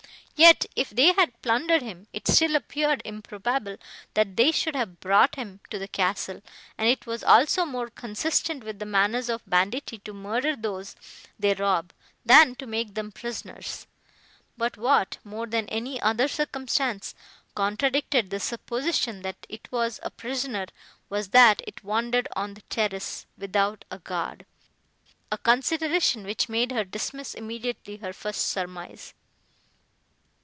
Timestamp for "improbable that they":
3.05-4.51